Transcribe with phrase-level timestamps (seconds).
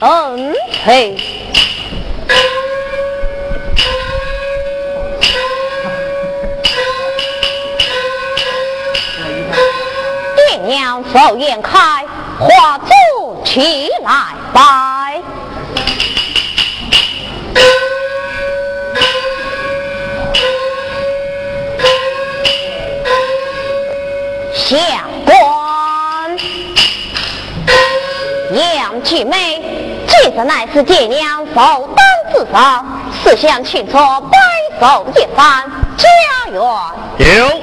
[0.00, 1.16] 嗯，嘿。
[10.36, 12.06] 爹娘寿宴开，
[12.38, 15.20] 花烛起来拜。
[24.54, 24.78] 相
[25.24, 26.38] 官，
[28.76, 29.57] 杨继妹，
[30.38, 31.96] 今日乃是爹娘首当
[32.32, 32.54] 之日，
[33.24, 34.38] 思想庆祝，摆
[34.80, 36.06] 寿一番，家
[36.52, 36.62] 园
[37.18, 37.60] 有，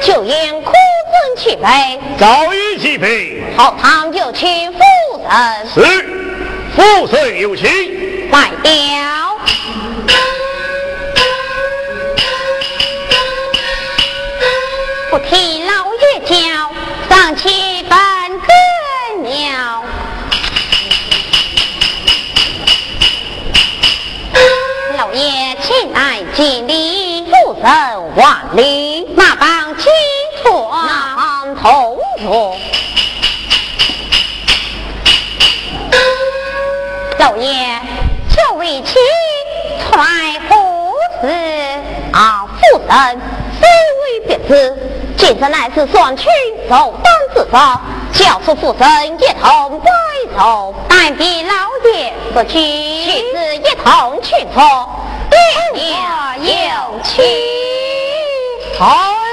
[0.00, 3.42] 就因哭尊起杯，早已齐备。
[3.56, 4.78] 后堂就请夫
[5.28, 5.80] 人是，
[6.76, 8.30] 夫人有请。
[8.30, 9.36] 拜了。
[15.10, 16.36] 不提老爷教，
[17.10, 17.48] 上去
[17.88, 17.98] 本
[18.30, 19.82] 根鸟。
[24.96, 25.54] 老爷
[26.36, 29.90] 请来敬礼，夫人万里，那帮清
[30.42, 32.54] 楚，那帮同坐。
[37.18, 37.80] 老爷，
[38.28, 38.98] 这位妻
[39.80, 40.92] 出来何
[41.22, 41.26] 事？
[42.12, 43.20] 啊，夫人，
[43.58, 43.66] 非
[44.02, 44.76] 为别致，
[45.16, 46.26] 今日乃是双亲
[46.68, 47.80] 寿诞之上，
[48.12, 49.90] 教唆父神一同摆
[50.38, 51.54] 寿，但比老
[51.90, 54.88] 爷不去，妻子一同去错，
[55.30, 55.36] 爹
[55.74, 55.84] 娘
[56.38, 57.24] 有请。
[58.78, 59.25] 太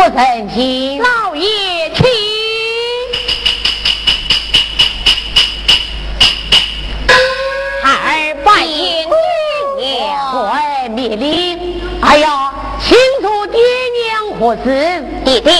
[0.00, 0.98] 到，夫人请。
[1.02, 2.04] 老爷请。
[7.82, 9.06] 二拜见
[9.76, 11.82] 爹娘，快灭礼！
[12.00, 15.04] 哎呀，庆祝爹娘何事？
[15.24, 15.50] 弟弟，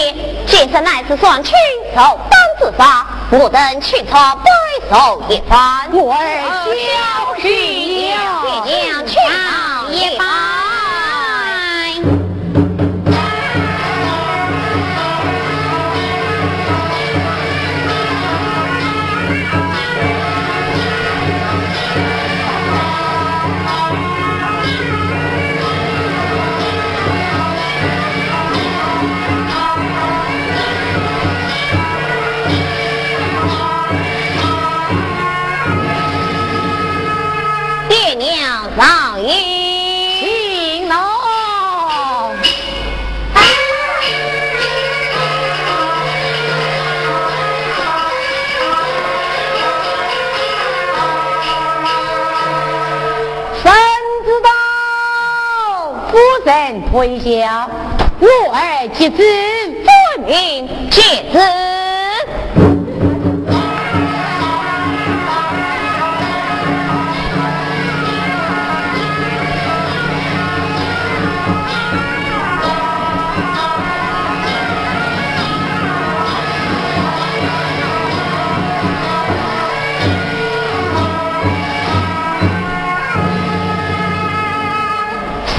[0.46, 1.52] 今生乃是双亲
[1.94, 4.50] 寿当自杀，我等去朝摆
[4.88, 5.90] 寿一番。
[5.92, 6.18] 我儿
[6.64, 7.79] 小心
[56.92, 57.68] 人退下，
[58.18, 59.22] 我儿妻子
[59.84, 61.00] 分明戒
[61.32, 61.38] 指。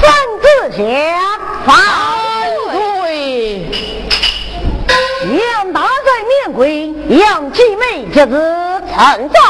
[0.00, 0.02] 三
[0.40, 0.82] 字下
[1.64, 1.76] 反
[2.72, 3.70] 对。
[5.32, 9.40] 杨大在面归，杨继梅这日臣在，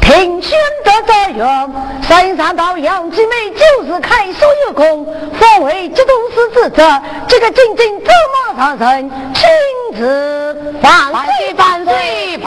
[0.00, 5.06] 凭宣德在院，山上到杨继梅就是开所有功，
[5.38, 7.00] 方为节度使之责。
[7.28, 8.10] 这个仅仅走
[8.56, 9.48] 马上任，亲
[9.96, 12.38] 自犯罪犯罪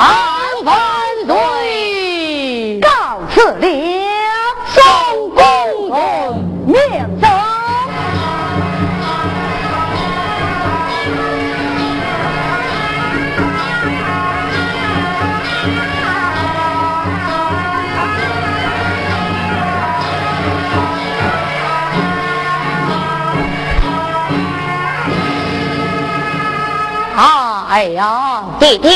[27.74, 28.88] 哎呀，弟弟，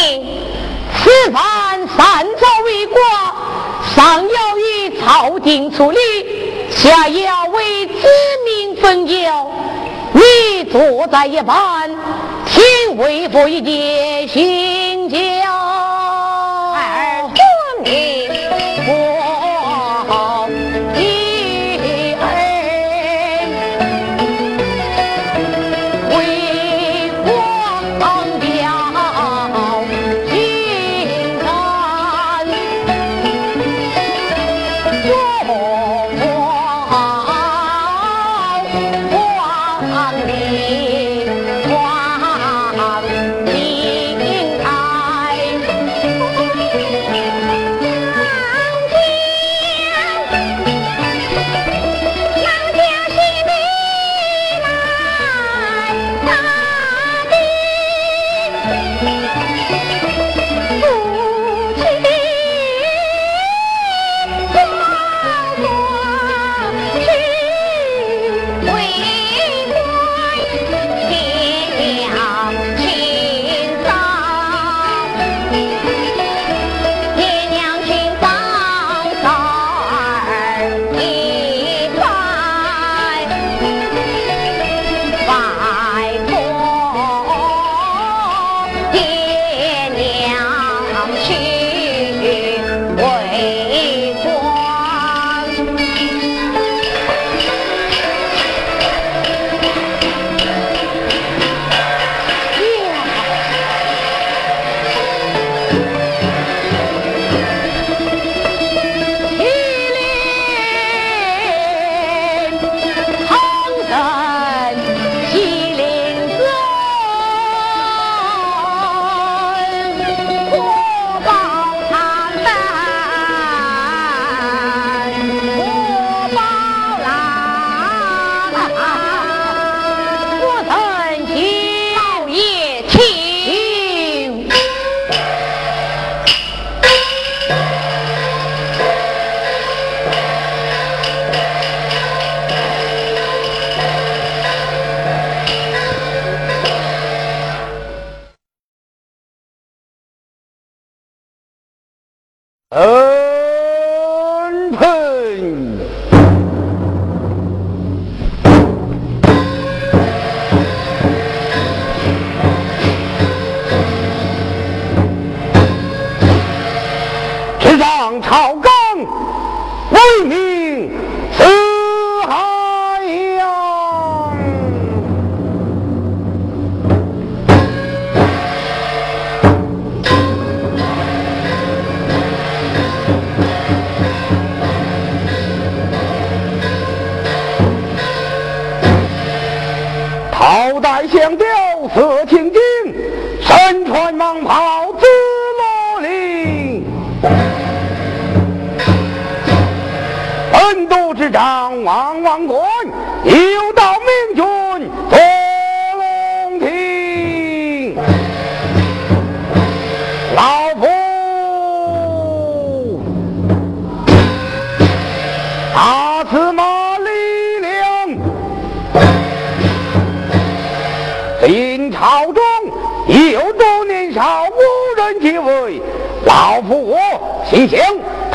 [0.94, 3.02] 此番三朝为国，
[3.96, 5.98] 上要以朝廷处理，
[6.70, 8.08] 下要为子
[8.46, 9.52] 民分忧。
[10.14, 11.90] 你坐在一旁，
[12.46, 15.18] 请为父一点行教。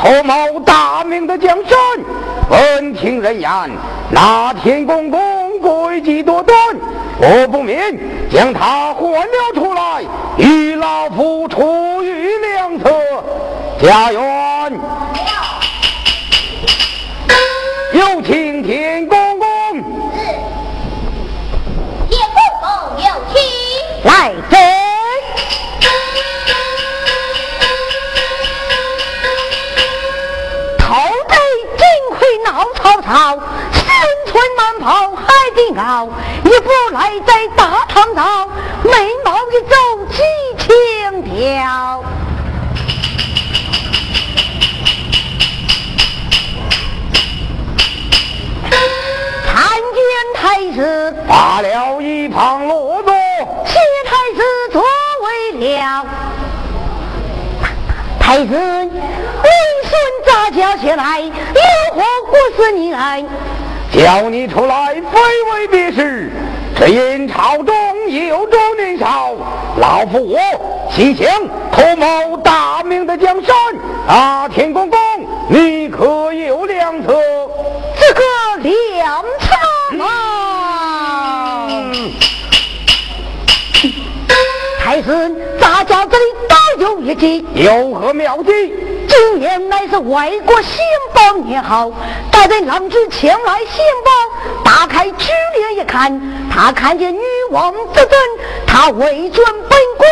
[0.02, 1.78] 图谋大明的江山。
[2.50, 3.70] 闻听人言，
[4.10, 5.20] 那天公公
[5.60, 6.58] 诡计多端，
[7.20, 7.96] 我不免
[8.28, 10.02] 将他唤了出来，
[10.38, 12.90] 与老夫出于良策。
[13.80, 14.72] 家园，
[17.92, 19.48] 有请天公公。
[22.08, 22.68] 叶公公
[22.98, 23.40] 有请。
[24.02, 24.56] 来者，
[33.02, 33.38] 闹曹操，
[33.72, 33.82] 身
[34.26, 36.08] 穿满袍海底袄，
[36.44, 38.46] 一步来在大唐朝，
[38.84, 38.92] 眉
[39.24, 39.74] 毛一皱
[40.10, 40.22] 几
[40.58, 42.04] 千条。
[49.46, 50.00] 参见
[50.34, 54.42] 太子，罢了一旁落座，谢太师
[54.72, 54.82] 作
[55.22, 56.06] 为了。
[58.18, 58.90] 太师，
[59.92, 61.30] 为孙杂交起来，有
[61.94, 63.22] 何国事你来？
[63.92, 65.20] 叫你出来非
[65.52, 66.32] 为别事，
[66.74, 67.74] 只因朝中
[68.08, 69.34] 有多年少，
[69.76, 70.38] 老夫我
[70.90, 71.26] 心想
[71.70, 73.54] 图谋大明的江山。
[74.08, 74.98] 啊，天公公，
[75.48, 77.14] 你可有良策？
[78.00, 78.22] 这个
[78.62, 81.68] 良策啊！
[84.82, 85.30] 太师，
[85.60, 87.44] 杂交这里大有一计。
[87.54, 88.74] 有何妙计？
[89.14, 90.80] 今年乃是外国兴
[91.12, 91.90] 邦年号，
[92.30, 96.18] 大人郎之前来兴邦，打开珠帘一看，
[96.50, 98.10] 他看见女王之尊，
[98.66, 100.10] 他为尊本官，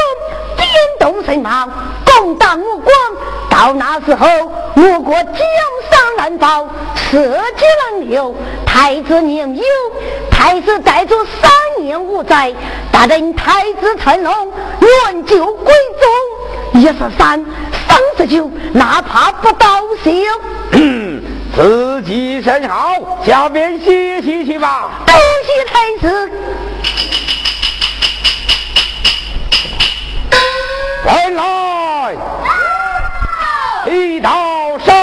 [0.59, 1.66] 颠动神马，
[2.04, 2.92] 攻打我国。
[3.49, 4.26] 到那时候，
[4.76, 5.35] 我国江
[5.90, 8.35] 山难保，社稷难留。
[8.66, 9.64] 太子年幼，
[10.30, 11.50] 太子带着三
[11.83, 12.52] 年无灾，
[12.92, 16.29] 大人太子成龙，远救归宗，
[16.75, 17.45] 一十三。
[17.89, 19.67] 三十九，哪怕不高
[20.03, 20.25] 兴。
[21.55, 24.91] 自己身好，下边歇息去吧。
[25.07, 26.31] 多谢太子，
[31.05, 32.17] 来来，
[33.93, 34.95] 一道上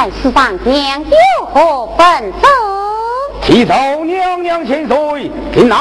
[0.00, 2.48] 太师上娘有何本奏？
[3.42, 3.74] 启奏
[4.06, 5.76] 娘娘千岁，近来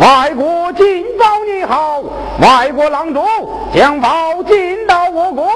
[0.00, 2.02] 外国进报你好，
[2.40, 3.24] 外国郎中
[3.72, 5.46] 将宝进到我国，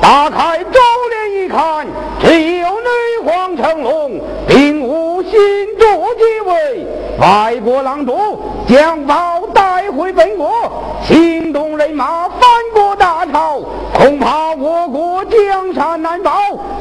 [0.00, 0.78] 打开周
[1.10, 1.84] 帘一看，
[2.20, 5.32] 只有女皇成龙，并无新
[5.76, 5.84] 主
[6.16, 6.86] 继位。
[7.18, 10.52] 外国郎中将宝带回本国，
[11.02, 12.28] 行动人马
[13.06, 13.60] 大潮，
[13.94, 16.32] 恐怕我国江山难保，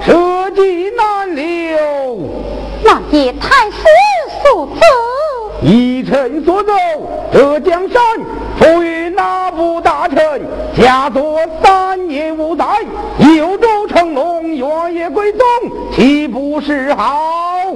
[0.04, 2.18] 社稷难留。
[2.84, 3.84] 那也太师
[4.42, 4.82] 所奏。
[5.62, 6.74] 依臣所奏，
[7.32, 8.02] 这江山
[8.58, 10.42] 赋予哪部大臣，
[10.76, 12.66] 家作三年五载，
[13.20, 15.46] 有州成龙，原野归宗，
[15.94, 17.72] 岂不是好？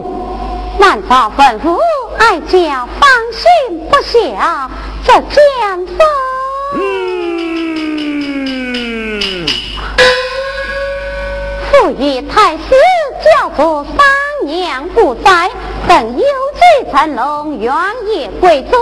[0.79, 1.77] 万少吩咐
[2.17, 4.67] 哀家放心不下
[5.05, 5.97] 这江山。
[6.75, 6.79] 嗯，
[11.71, 12.75] 父与太师
[13.23, 13.95] 叫做三
[14.45, 15.49] 年不在，
[15.88, 17.73] 等有罪成龙，原
[18.11, 18.79] 野归宗。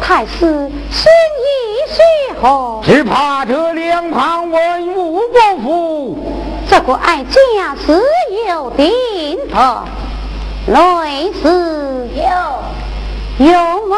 [0.00, 1.10] 太师心
[1.44, 1.50] 意
[1.88, 2.00] 虚
[2.40, 2.80] 何？
[2.84, 6.18] 只怕这两旁文武不服。
[6.70, 8.02] 这个爱家是
[8.46, 8.92] 有定
[9.48, 9.84] 的，
[10.66, 13.52] 类似有有
[13.86, 13.96] 么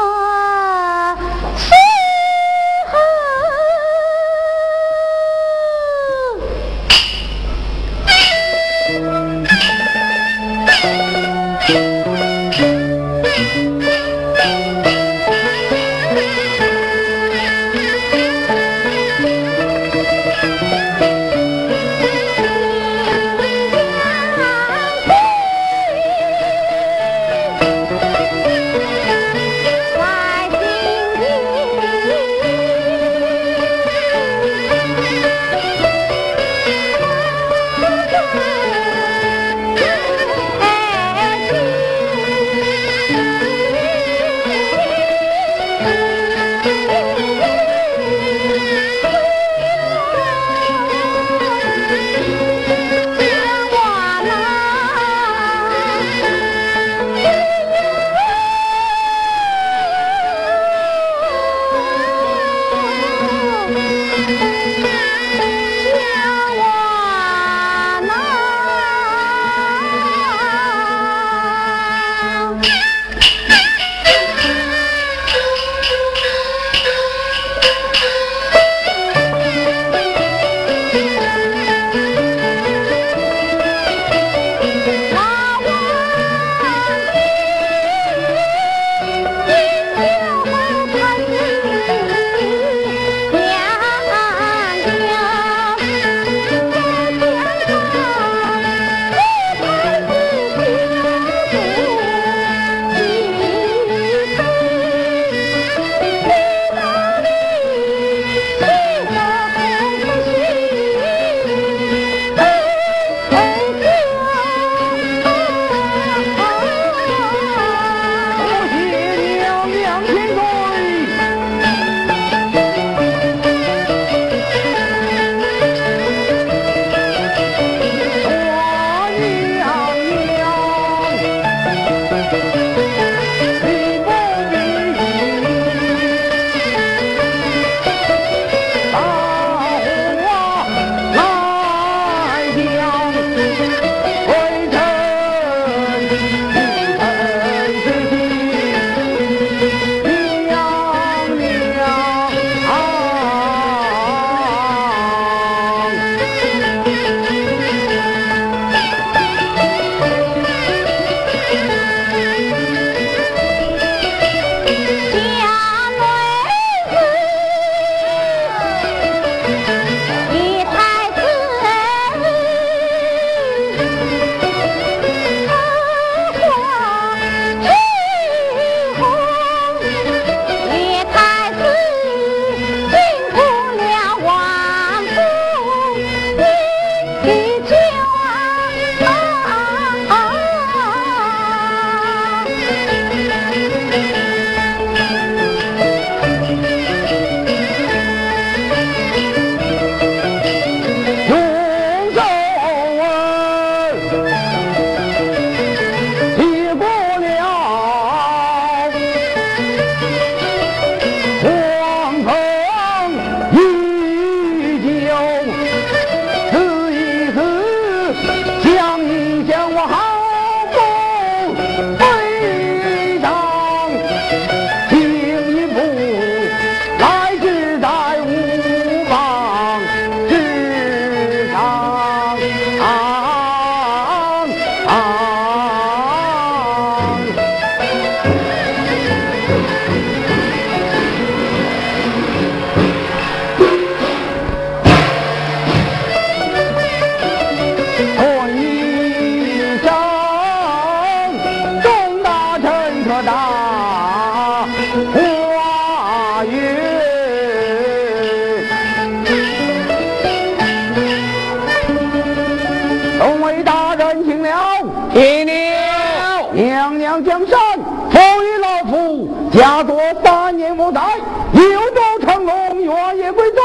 [271.52, 273.60] 有州成龙，原业归宗。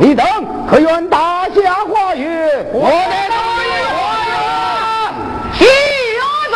[0.00, 0.26] 你等
[0.70, 2.66] 可愿大侠化月？
[2.72, 4.32] 我的大爷化月，
[5.58, 5.64] 起
[6.50, 6.54] 宗，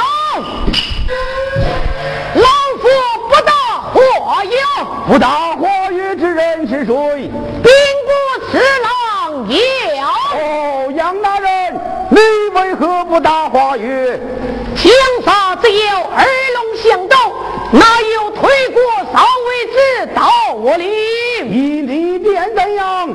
[2.35, 2.47] 老
[2.81, 2.85] 夫
[3.29, 3.53] 不打
[3.93, 4.57] 化月，
[5.07, 7.31] 不打化月之人是谁？
[7.63, 7.73] 兵
[8.05, 8.11] 部
[8.51, 9.55] 侍郎姚。
[10.37, 12.19] 哦，杨大人，你
[12.55, 14.19] 为何不打化月？
[14.77, 14.93] 江
[15.25, 17.17] 沙只有二龙相斗，
[17.73, 18.81] 哪有推过
[20.05, 20.85] 少尉之道我里，
[21.49, 23.09] 你里边怎样？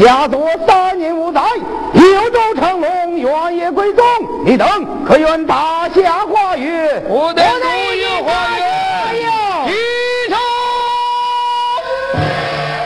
[0.00, 1.42] 夫，家作三年无载，
[1.92, 4.02] 有州成龙，原也归宗。
[4.46, 4.66] 你等
[5.06, 7.02] 可愿大侠化月？
[7.06, 8.64] 我等如有化月，
[9.68, 9.74] 举
[10.30, 10.36] 手。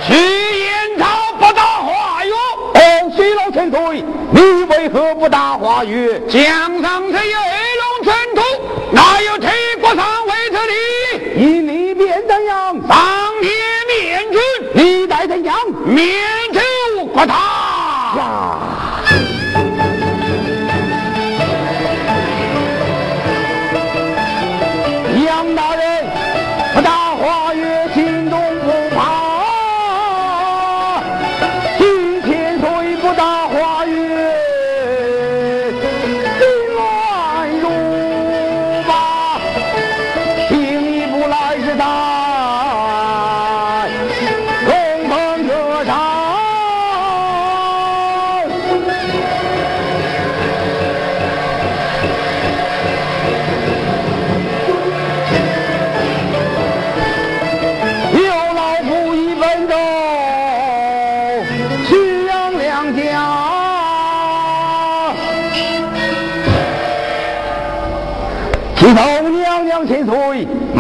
[0.07, 0.13] 去
[0.59, 1.07] 燕朝
[1.39, 6.21] 不打化月，哦，水老千岁，你为何不打化月？
[6.29, 6.43] 江
[6.83, 8.43] 上虽有黑龙神图，
[8.91, 9.49] 哪有推
[9.81, 11.45] 过上为之理？
[11.45, 12.75] 以你便怎样？
[12.89, 13.53] 上天
[13.87, 14.41] 面君，
[14.75, 15.57] 你待怎样？
[15.85, 16.05] 面
[17.15, 17.44] 头国他。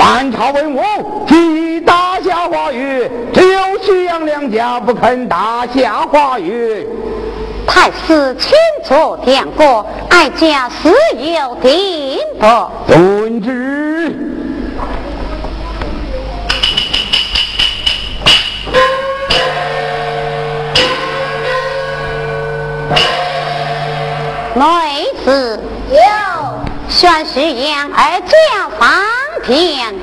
[0.05, 1.35] 满朝文武提
[1.77, 6.87] 议大侠化月，只有徐阳两家不肯大夏话语。
[7.67, 8.53] 太师请
[8.85, 12.71] 坐殿过，哀家事有定夺。
[12.87, 14.15] 遵旨。
[24.55, 24.65] 内
[25.25, 25.59] 子
[25.91, 25.97] 有
[26.91, 28.89] 宣誓言而家方
[29.47, 29.95] 便，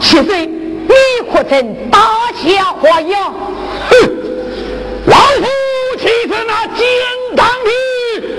[0.00, 0.94] 七岁，你
[1.32, 1.98] 可曾大
[2.34, 3.32] 侠花样？
[3.88, 4.10] 哼！
[5.06, 5.46] 老夫
[5.98, 6.84] 岂是那金
[7.36, 7.70] 刚的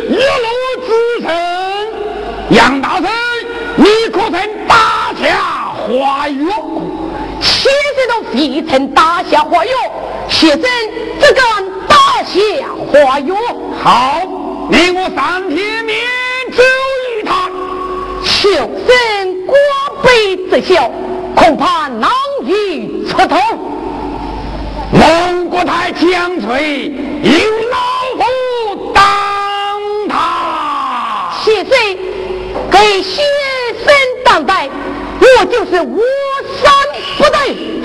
[0.10, 0.48] 一路
[0.86, 0.88] 之
[1.22, 1.28] 神？
[2.50, 3.10] 杨大人，
[3.78, 6.48] 你可曾大侠花样？
[7.42, 9.74] 七岁都未曾大侠花样，
[10.28, 10.62] 学生
[11.20, 11.44] 只敢
[11.88, 13.36] 大侠花样。
[13.82, 14.22] 好，
[14.70, 15.98] 你我上天面
[16.52, 16.62] 奏
[17.18, 17.50] 一他，
[18.24, 19.58] 求生官
[20.04, 20.92] 卑之笑。
[21.36, 22.12] 恐怕难
[22.46, 23.36] 以出头。
[24.92, 27.32] 蒙古台将锤，引
[27.72, 27.78] 老
[28.20, 29.02] 虎当
[30.08, 31.32] 他。
[31.44, 31.98] 谢岁
[32.72, 33.26] 给先
[33.84, 34.70] 生当代，
[35.20, 36.00] 我就是无
[36.62, 36.72] 三
[37.18, 37.82] 不对，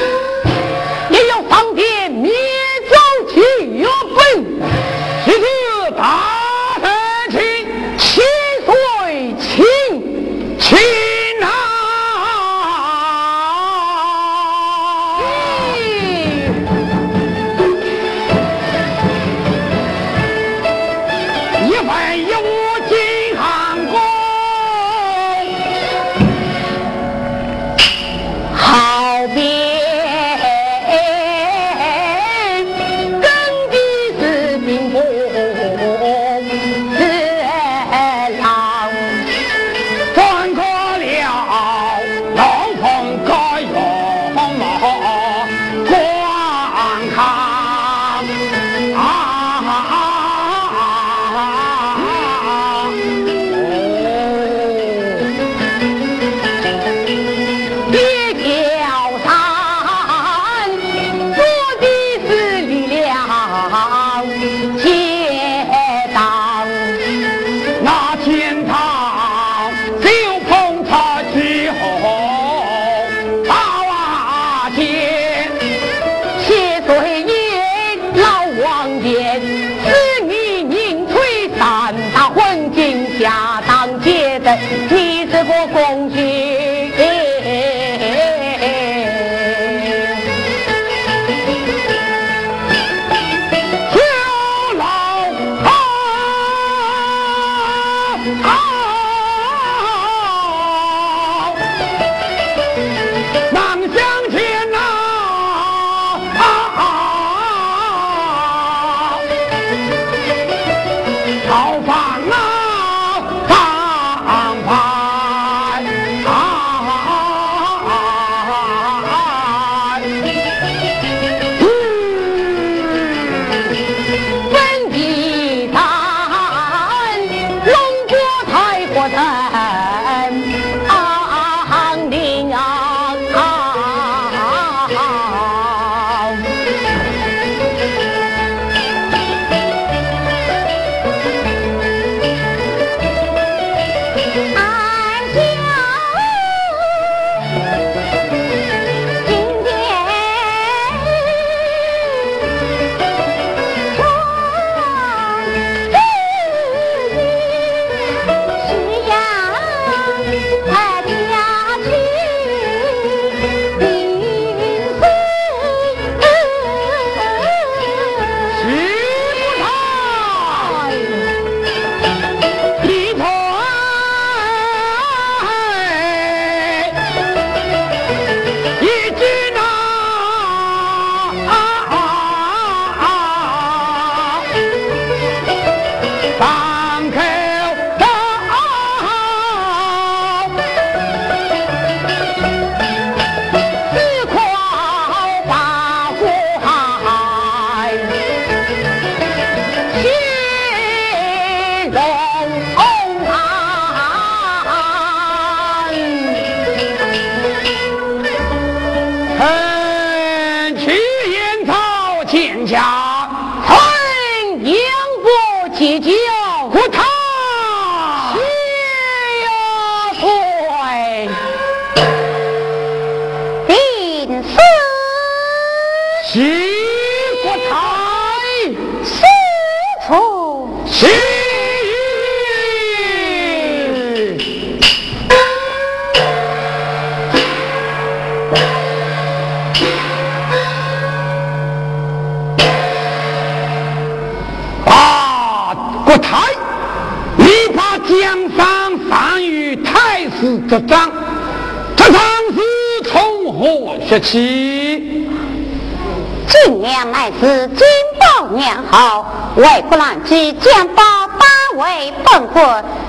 [259.57, 262.63] 为不难及将把大为本国，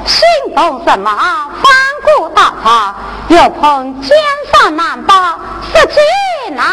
[0.06, 1.12] 心动什么
[1.62, 1.72] 反
[2.04, 2.96] 骨大曹，
[3.30, 4.18] 又碰江
[4.52, 5.16] 山难保，
[5.74, 6.66] 失去难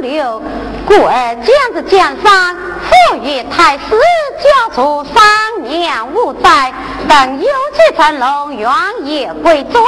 [0.00, 0.42] 留，
[0.86, 4.00] 故而将这江山赋予太师，
[4.42, 6.72] 交出三年五载，
[7.08, 8.70] 等有几层龙原
[9.04, 9.82] 也归宗，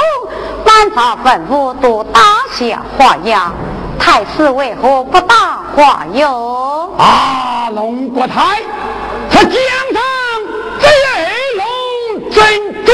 [0.65, 3.53] 满朝文武都大下花样。
[4.01, 6.91] 太师为何不答话哟？
[6.97, 8.59] 啊，龙国泰，
[9.29, 9.53] 这江
[9.93, 10.01] 上
[10.79, 11.23] 只有二
[11.61, 11.63] 龙
[12.31, 12.43] 争
[12.83, 12.91] 夺，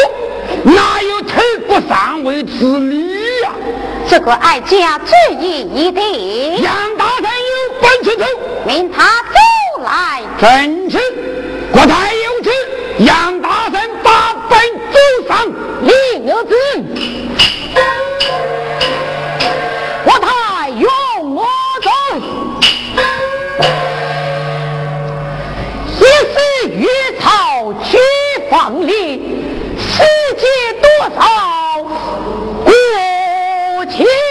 [0.66, 3.52] 哪有退国上位之理呀？
[4.10, 8.26] 这个哀家旨意已定，杨大人有本事走，
[8.66, 10.22] 命他走来。
[10.38, 11.00] 正是，
[11.72, 12.52] 国泰有旨，
[13.00, 14.60] 杨大人把本
[14.92, 15.48] 走上，
[15.84, 16.54] 李有子。
[28.50, 28.94] 放里
[29.78, 30.04] 世
[30.38, 30.48] 界
[30.82, 31.84] 多少
[32.64, 34.27] 国情？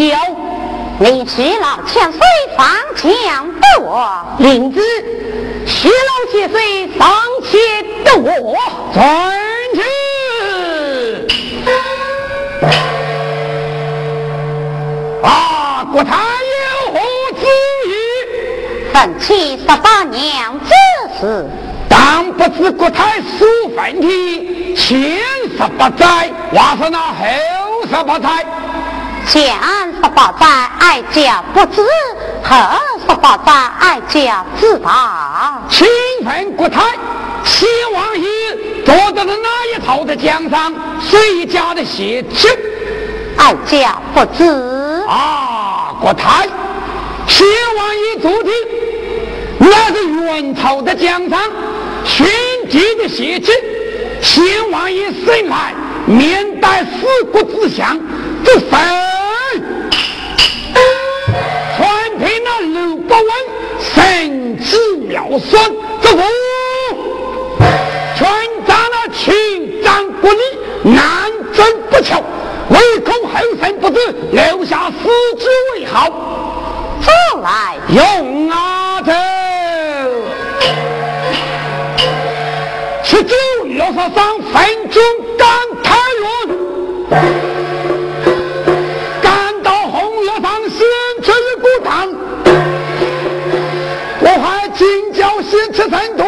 [0.00, 0.16] 小
[0.98, 2.20] 你七老千岁
[2.56, 4.80] 房前的我，领子
[5.66, 7.06] 七老千岁上
[7.44, 7.60] 前
[8.02, 8.56] 的我，
[8.94, 9.30] 传
[9.74, 9.82] 旨
[15.22, 15.86] 啊！
[15.92, 16.98] 国太有何
[17.38, 17.44] 旨
[17.84, 17.92] 意？
[18.94, 20.70] 分期十八娘之
[21.20, 21.46] 事，
[21.90, 23.46] 当不知国太所
[23.76, 25.20] 分的前
[25.58, 27.16] 十八载，还是那后
[27.86, 28.46] 十八载？
[29.26, 29.54] 前
[29.94, 30.46] 十八载
[30.80, 31.82] 爱家不知，
[32.42, 32.56] 后
[33.08, 35.86] 十八载爱家知道，清
[36.24, 36.80] 风国太，
[37.44, 38.26] 先王爷
[38.84, 42.48] 夺得的那一头的江山，谁家的血迹？
[43.36, 45.04] 爱家不知。
[45.06, 46.48] 啊，国太，
[47.28, 47.46] 先
[47.76, 48.52] 王爷昨天
[49.58, 51.38] 那是元朝的江山，
[52.04, 52.26] 寻
[52.68, 53.52] 敌的血迹。
[54.20, 55.72] 先王爷生来，
[56.06, 57.98] 面带四国之祥。
[58.44, 58.80] 不分。
[61.76, 63.28] 全凭那鲁国文
[63.80, 64.76] 神机
[65.08, 65.64] 妙算
[66.02, 66.22] 之父
[68.16, 68.26] 全
[68.66, 70.40] 仗那秦张国力
[70.82, 72.22] 南征不巧
[72.68, 73.98] 唯恐后生不知
[74.32, 76.08] 留下死之为好。
[77.00, 79.12] 走来用阿丑
[83.02, 83.34] 吃酒
[83.78, 85.02] 要杀伤分钟
[85.38, 85.48] 干
[85.82, 87.49] 他人
[95.72, 96.26] 十三中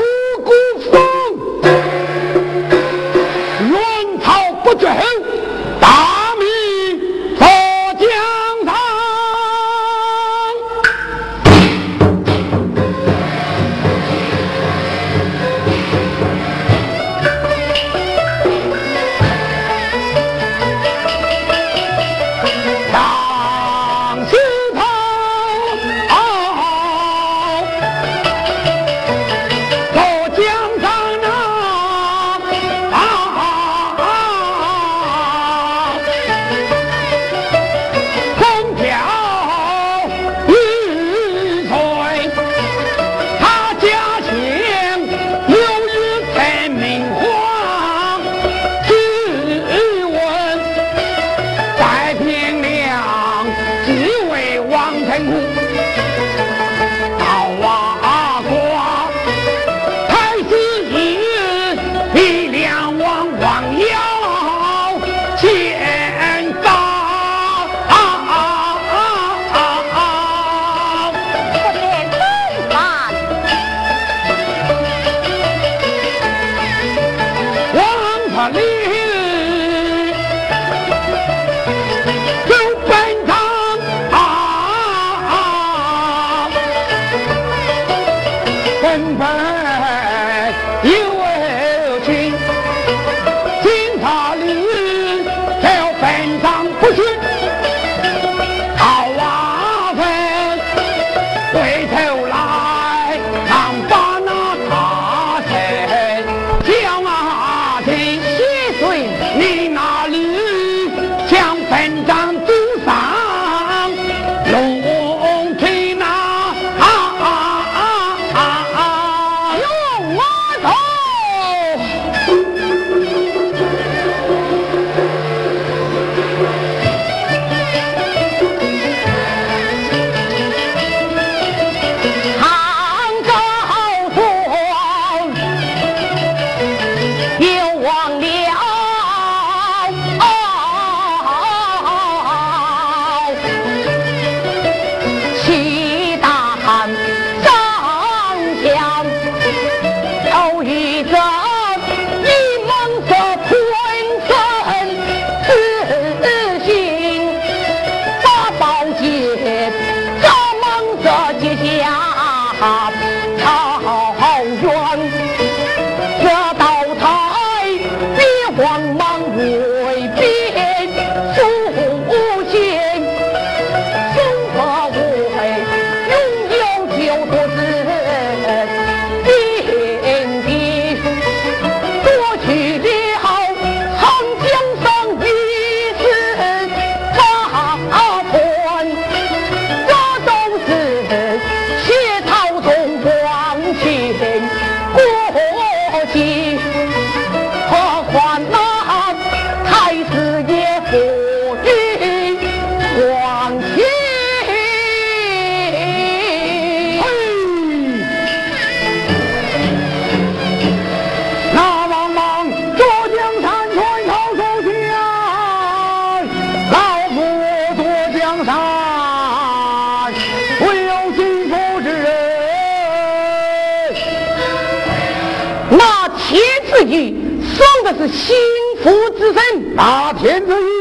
[227.95, 228.35] 是幸
[228.83, 230.72] 福之身，大天尊。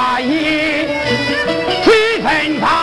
[0.00, 0.86] 大义
[1.84, 2.79] 摧残他。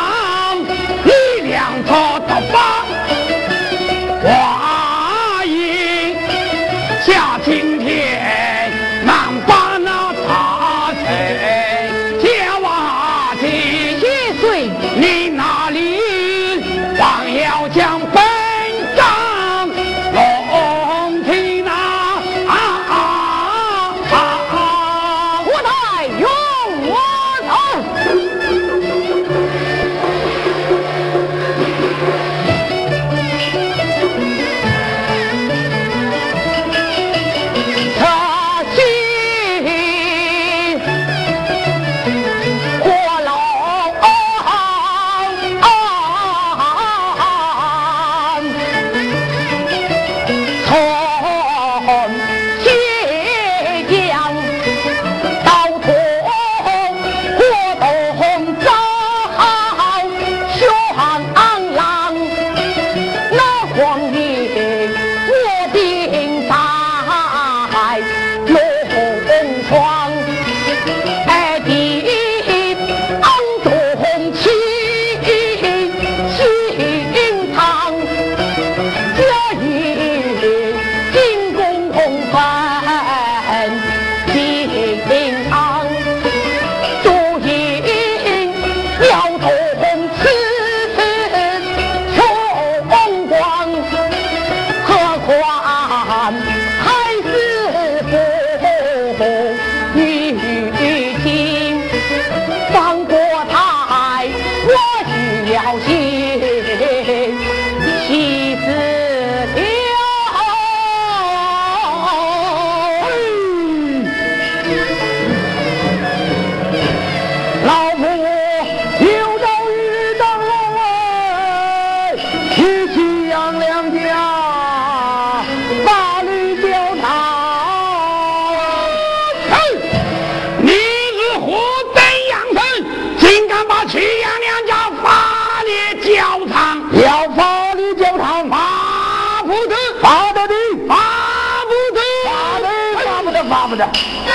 [143.78, 144.26] 不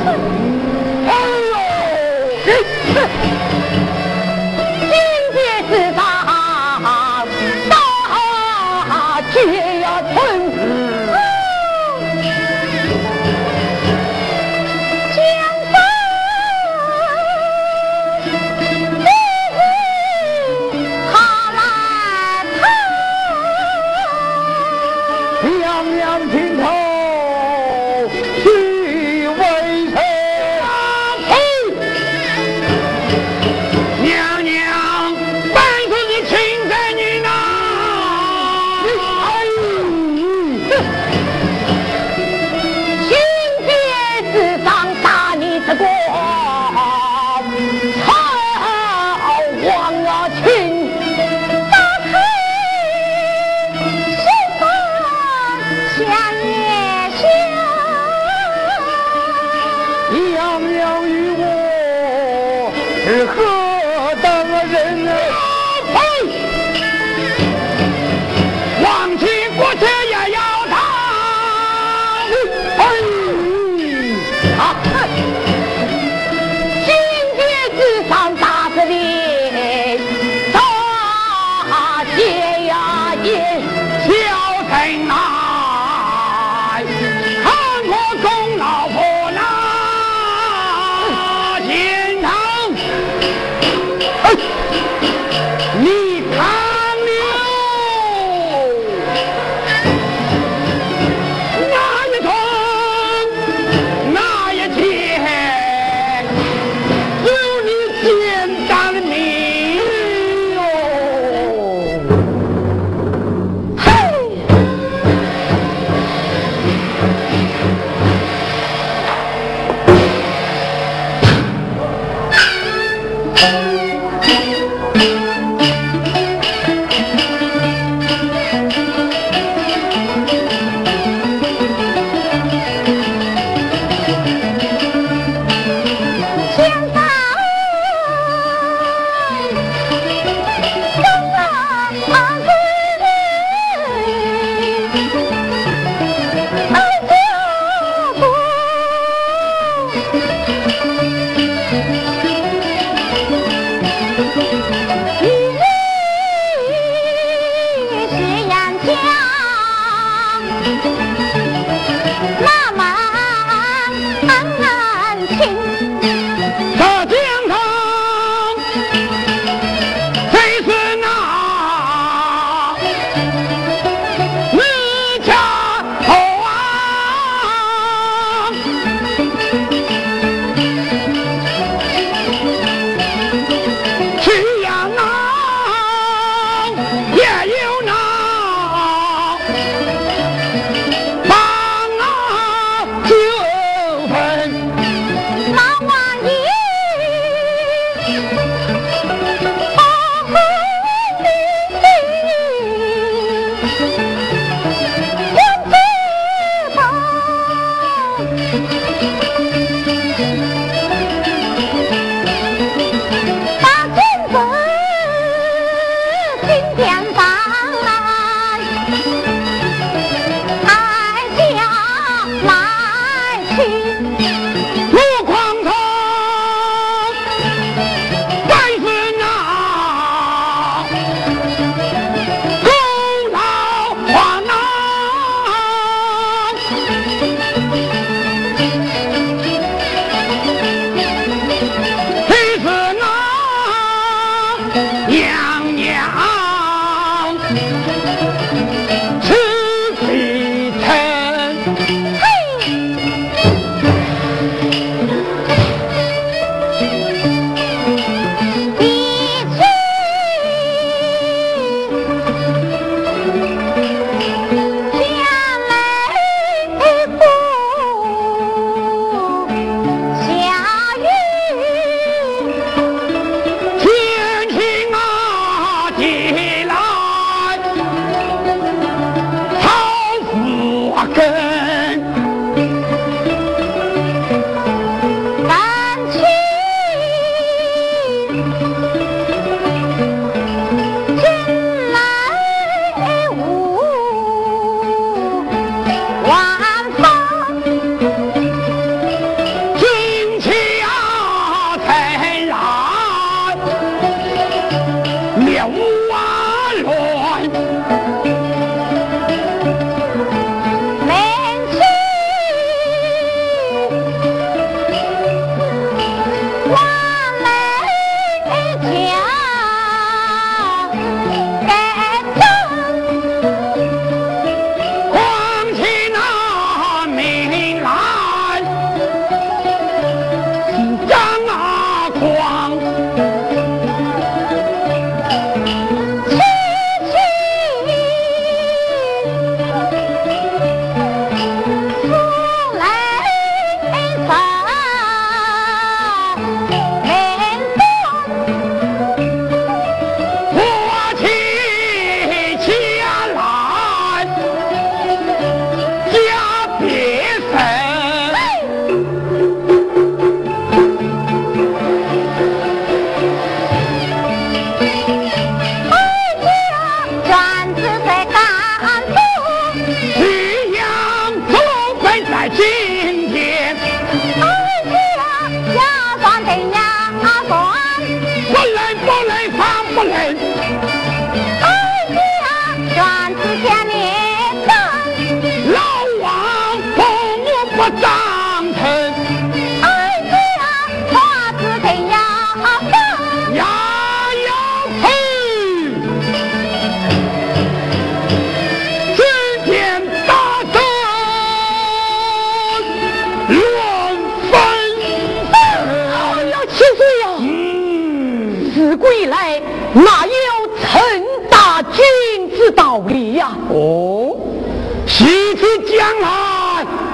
[0.00, 1.52] 哎呦！
[2.46, 2.52] 哎
[2.96, 3.39] 哎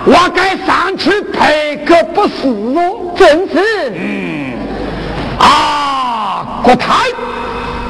[0.09, 3.13] 我该上去赔个不是哦？
[3.17, 3.93] 正是。
[3.93, 4.55] 嗯，
[5.41, 6.95] 啊，国泰，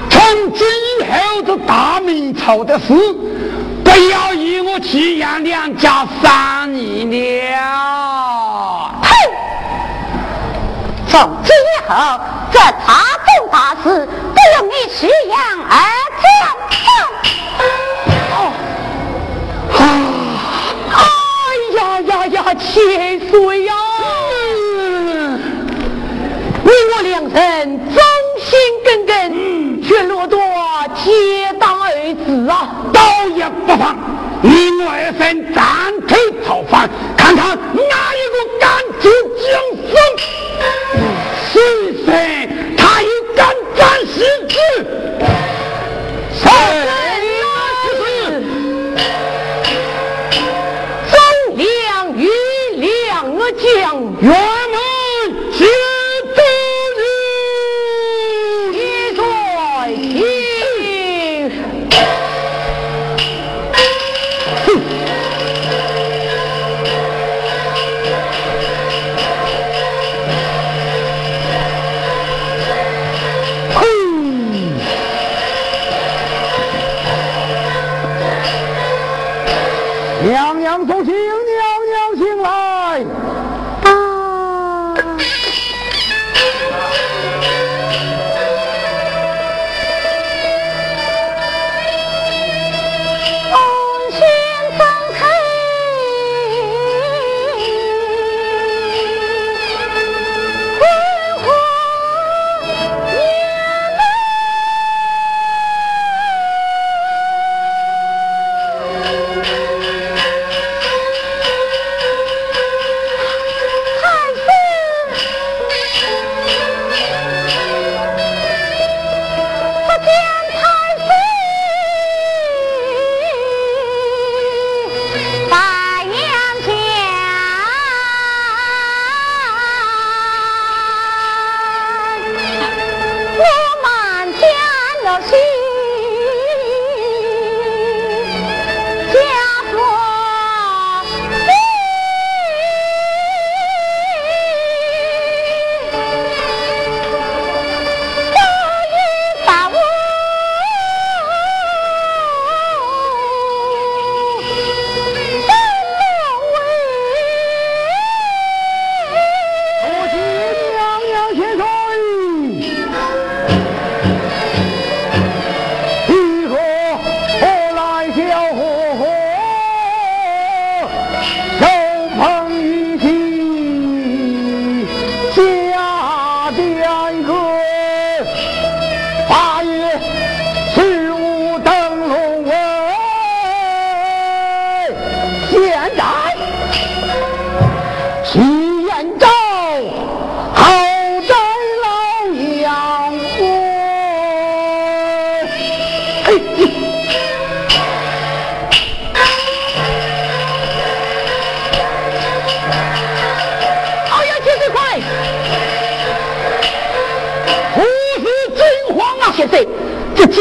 [0.09, 2.95] 从今以后这大明朝的事，
[3.85, 7.05] 不要与我祁阳两家商议
[7.51, 8.93] 了。
[11.09, 12.19] 从今以后，
[12.51, 15.39] 这茶中大事不用你祁阳
[15.69, 15.77] 而
[16.23, 16.25] 讲。
[22.59, 23.73] 千岁呀！
[26.65, 27.33] 你我两人
[27.95, 27.97] 忠
[28.41, 30.37] 心耿耿，却落得
[30.97, 31.89] 结党而
[32.25, 32.55] 死啊！
[32.93, 33.01] 倒
[33.35, 33.97] 也不妨，
[34.43, 35.65] 你我二人站
[36.09, 38.65] 腿讨饭，看看哪一个敢
[39.01, 39.47] 出江
[39.93, 39.95] 山。
[41.53, 41.55] 谁
[42.05, 42.09] 谁
[42.77, 43.47] 他有敢
[43.77, 44.15] 斩世
[44.49, 44.55] 子？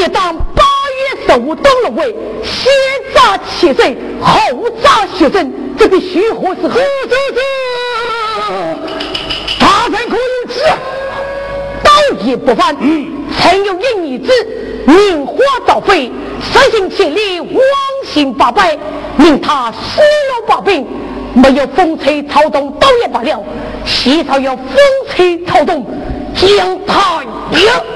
[0.08, 2.72] 当八月十五灯笼会，先
[3.14, 6.80] 炸千岁，后炸学生，这必须何时何？
[7.10, 7.42] 这这，
[9.60, 10.60] 大人可有知？
[11.84, 11.92] 道
[12.22, 13.08] 义不凡，嗯
[13.40, 14.32] 曾有一女子
[14.86, 15.36] 名花
[15.68, 17.60] 早飞，十行千里，妄
[18.06, 18.78] 行八百，
[19.18, 20.86] 令他死了八病。
[21.34, 23.44] 没有风吹草动倒也罢了，
[23.86, 24.66] 西朝有风
[25.10, 25.86] 吹草动，
[26.34, 27.95] 将他赢。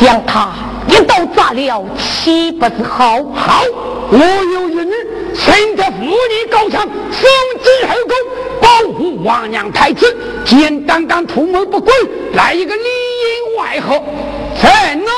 [0.00, 0.52] 将他
[0.88, 3.22] 一刀扎了，岂不是好？
[3.34, 3.64] 好，
[4.10, 4.94] 我有一女，
[5.34, 7.28] 生得妇女高强，封
[7.62, 8.14] 进后宫，
[8.60, 10.16] 保护王娘太子。
[10.44, 11.92] 见刚刚图谋不轨，
[12.34, 14.00] 来一个里应外合，
[14.60, 15.12] 成啊！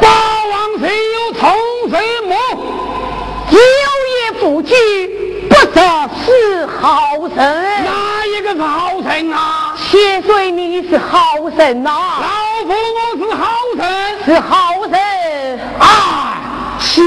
[0.00, 0.08] 八
[0.46, 1.50] 王谁有从
[1.90, 2.36] 谁魔？
[3.50, 4.74] 有也不惧，
[5.48, 5.80] 不则
[6.24, 7.36] 是好人。
[7.36, 9.55] 哪一个是好人啊？
[9.96, 11.90] 千岁，你是好神呐、
[12.20, 12.28] 老
[12.66, 13.46] 夫我是好
[13.78, 13.82] 神。
[14.26, 14.94] 是好神。
[15.78, 15.82] 啊，
[16.78, 17.02] 小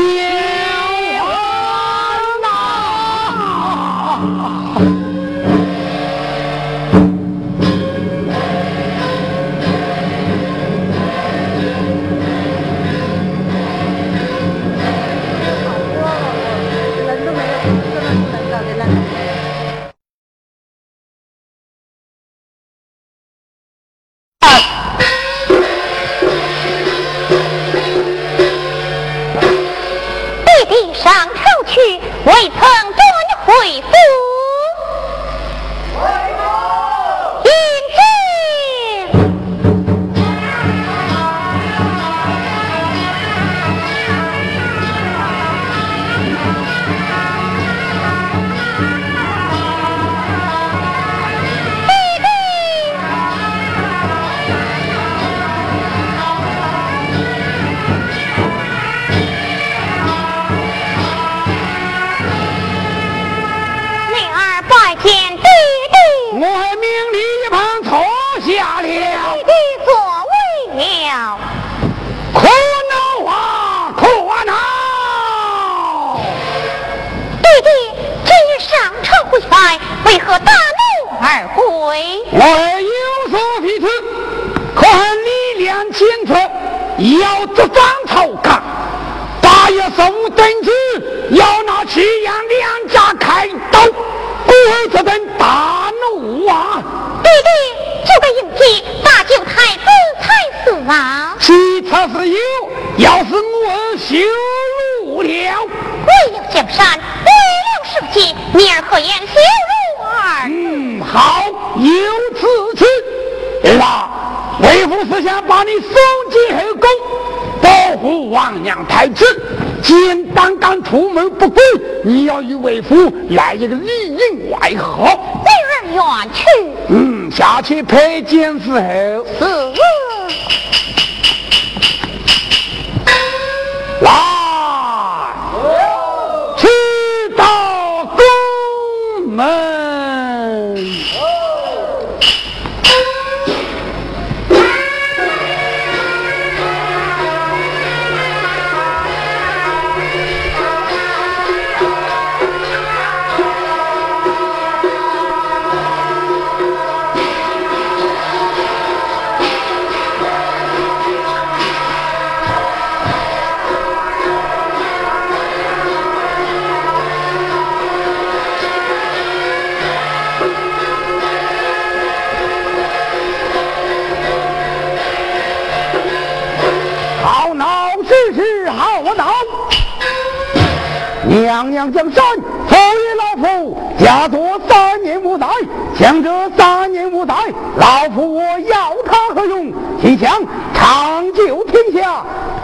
[122.80, 125.03] 为父来一个里应外合。
[125.43, 126.45] 女儿愿去。
[126.89, 129.38] 嗯，下去陪见时候。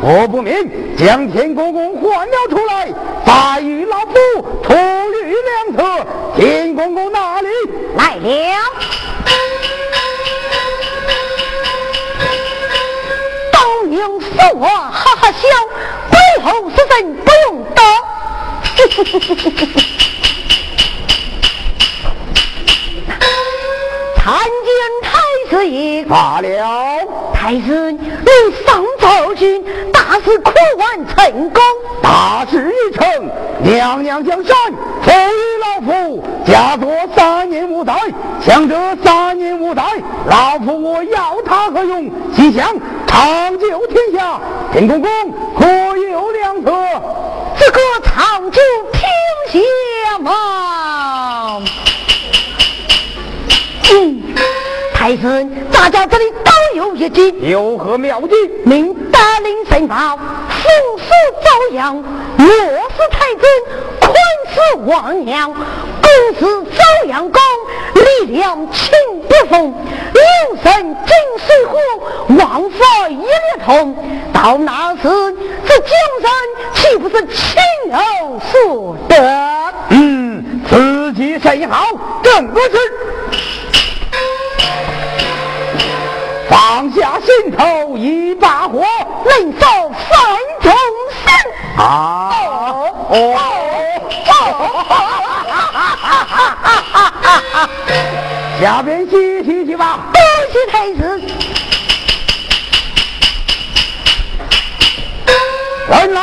[0.07, 2.87] 我不明将田公公唤了出来，
[3.25, 4.13] 再与老夫
[4.63, 6.05] 出虑良策。
[6.35, 7.47] 田公公那里
[7.97, 8.29] 来了？
[13.51, 15.47] 都用死我哈哈笑，
[16.11, 17.81] 背后是人不用刀。
[24.17, 24.23] 参
[24.65, 24.69] 见
[25.01, 25.09] 太
[25.49, 26.47] 师爷，罢了？
[27.33, 27.84] 太师
[29.35, 31.61] 军，大事可完成功。
[32.01, 33.05] 大事已成，
[33.63, 34.55] 娘娘江山
[35.03, 37.93] 赐予老夫，家作三年无代，
[38.41, 39.83] 想这三年无代，
[40.27, 42.09] 老夫我要他何用？
[42.35, 42.73] 心想
[43.07, 44.39] 长久天下，
[44.71, 45.09] 天公公
[45.57, 45.65] 可
[45.97, 46.71] 有良策？
[47.57, 48.61] 这个长久
[48.93, 49.03] 天
[49.51, 51.61] 下嘛。
[53.91, 54.21] 嗯，
[54.93, 56.44] 太师，大家这里都
[56.75, 57.33] 有一计。
[57.49, 58.35] 有何妙计？
[58.65, 61.05] 您大令神报，父死
[61.41, 62.03] 遭殃；
[62.37, 63.45] 我是太子，
[64.01, 64.13] 困
[64.53, 65.49] 死王娘；
[66.01, 67.41] 公子遭殃公，
[67.95, 68.93] 力量情
[69.27, 69.71] 不逢；
[70.13, 70.73] 有神
[71.05, 71.15] 金
[71.45, 71.79] 水火，
[72.37, 73.29] 王法一列
[73.65, 73.95] 通。
[74.33, 75.03] 到那时，
[75.65, 75.89] 这江
[76.21, 76.31] 山
[76.73, 77.55] 岂不是亲
[77.89, 79.15] 有所得？
[79.91, 81.87] 嗯，此计甚好，
[82.21, 82.69] 正不是。
[86.55, 88.81] 放下心头一把火，
[89.25, 89.67] 能造
[90.09, 90.71] 三众
[91.25, 91.27] 生。
[91.77, 92.31] 啊！
[92.31, 93.37] 哦哦哦
[98.61, 99.99] 下边洗洗去吧。
[100.13, 100.21] 多
[100.53, 101.21] 谢太子。
[105.89, 106.21] 人来，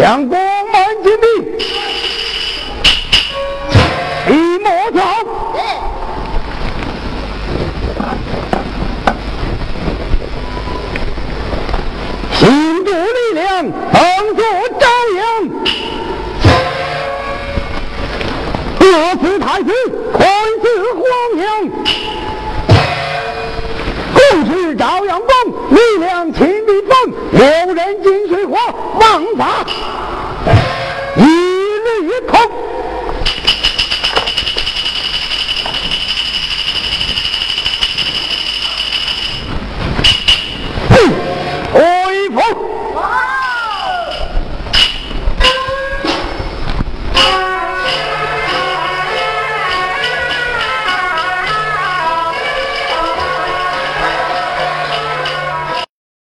[0.00, 1.26] 将宫门紧闭，
[4.32, 4.98] 一莫走。
[12.32, 14.00] 新部力量当
[14.34, 14.42] 作
[14.80, 14.86] 朝
[15.18, 15.20] 阳，
[18.78, 18.82] 各
[19.16, 19.70] 自太子，
[20.14, 20.26] 快
[20.62, 21.04] 似黄
[21.42, 21.46] 羊。
[24.14, 24.18] 共
[24.50, 25.28] 是朝阳宫，
[25.80, 26.92] 一两秦的棒，
[27.32, 28.54] 有人进水火，
[29.00, 29.64] 王法
[31.16, 32.38] 一律通，
[40.90, 40.94] 吼，
[41.72, 42.69] 我一通。